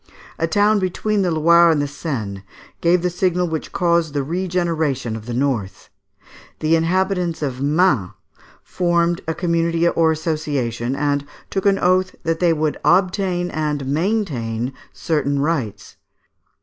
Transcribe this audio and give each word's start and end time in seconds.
A 0.39 0.47
town 0.47 0.79
between 0.79 1.21
the 1.21 1.29
Loire 1.29 1.69
and 1.69 1.79
the 1.79 1.87
Seine 1.87 2.43
gave 2.81 3.03
the 3.03 3.09
signal 3.11 3.47
which 3.47 3.71
caused 3.71 4.15
the 4.15 4.23
regeneration 4.23 5.15
of 5.15 5.27
the 5.27 5.33
North. 5.35 5.89
The 6.57 6.75
inhabitants 6.75 7.43
of 7.43 7.61
Mans 7.61 8.13
formed 8.63 9.21
a 9.27 9.35
community 9.35 9.87
or 9.87 10.11
association, 10.11 10.95
and 10.95 11.23
took 11.51 11.67
an 11.67 11.77
oath 11.77 12.15
that 12.23 12.39
they 12.39 12.51
would 12.51 12.79
obtain 12.83 13.51
and 13.51 13.85
maintain 13.85 14.73
certain 14.91 15.37
rights. 15.39 15.97